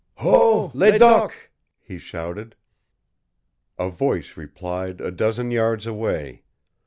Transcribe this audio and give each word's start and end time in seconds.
"Ho, 0.15 0.71
Ledoq!" 0.73 1.51
he 1.79 1.99
shouted. 1.99 2.55
A 3.77 3.91
voice 3.91 4.35
replied 4.35 4.99
a 4.99 5.11
dozen 5.11 5.51
yards 5.51 5.85
away. 5.85 6.41